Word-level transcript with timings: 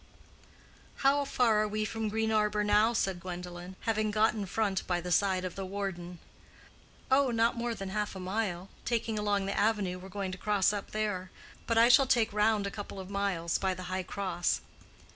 "How 1.05 1.25
far 1.25 1.59
are 1.61 1.67
we 1.67 1.85
from 1.85 2.09
Green 2.09 2.31
Arbor 2.31 2.63
now?" 2.63 2.91
said 2.91 3.19
Gwendolen, 3.19 3.75
having 3.81 4.09
got 4.09 4.33
in 4.33 4.47
front 4.47 4.87
by 4.87 4.99
the 4.99 5.11
side 5.11 5.45
of 5.45 5.53
the 5.53 5.63
warden. 5.63 6.17
"Oh, 7.11 7.29
not 7.29 7.55
more 7.55 7.75
than 7.75 7.89
half 7.89 8.15
a 8.15 8.19
mile, 8.19 8.69
taking 8.83 9.19
along 9.19 9.45
the 9.45 9.55
avenue 9.55 9.99
we're 9.99 10.09
going 10.09 10.31
to 10.31 10.39
cross 10.39 10.73
up 10.73 10.89
there: 10.89 11.29
but 11.67 11.77
I 11.77 11.87
shall 11.87 12.07
take 12.07 12.33
round 12.33 12.65
a 12.65 12.71
couple 12.71 12.99
of 12.99 13.11
miles, 13.11 13.59
by 13.59 13.75
the 13.75 13.83
High 13.93 14.01
Cross." 14.01 14.61